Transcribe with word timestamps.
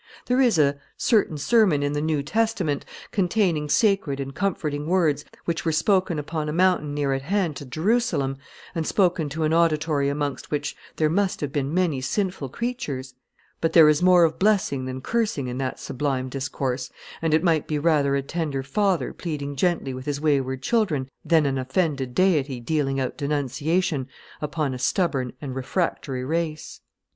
There 0.25 0.41
is 0.41 0.57
a 0.57 0.77
certain 0.97 1.37
sermon 1.37 1.83
in 1.83 1.93
the 1.93 2.01
New 2.01 2.23
Testament, 2.23 2.85
containing 3.11 3.69
sacred 3.69 4.19
and 4.19 4.33
comforting 4.33 4.87
words 4.87 5.25
which 5.45 5.63
were 5.63 5.71
spoken 5.71 6.17
upon 6.17 6.49
a 6.49 6.51
mountain 6.51 6.95
near 6.95 7.13
at 7.13 7.21
hand 7.21 7.55
to 7.57 7.65
Jerusalem, 7.67 8.37
and 8.73 8.87
spoken 8.87 9.29
to 9.29 9.43
an 9.43 9.53
auditory 9.53 10.09
amongst 10.09 10.49
which 10.49 10.75
there 10.95 11.07
must 11.07 11.39
have 11.41 11.51
been 11.53 11.71
many 11.71 12.01
sinful 12.01 12.49
creatures; 12.49 13.13
but 13.61 13.73
there 13.73 13.87
is 13.87 14.01
more 14.01 14.23
of 14.23 14.39
blessing 14.39 14.85
than 14.85 15.01
cursing 15.01 15.45
in 15.45 15.59
that 15.59 15.79
sublime 15.79 16.29
discourse, 16.29 16.89
and 17.21 17.31
it 17.31 17.43
might 17.43 17.67
be 17.67 17.77
rather 17.77 18.15
a 18.15 18.23
tender 18.23 18.63
father 18.63 19.13
pleading 19.13 19.55
gently 19.55 19.93
with 19.93 20.07
his 20.07 20.19
wayward 20.19 20.63
children 20.63 21.09
than 21.23 21.45
an 21.45 21.59
offended 21.59 22.15
Deity 22.15 22.59
dealing 22.59 22.99
out 22.99 23.17
denunciation 23.19 24.07
upon 24.41 24.73
a 24.73 24.79
stubborn 24.79 25.33
and 25.39 25.53
refractory 25.55 26.25
race. 26.25 26.81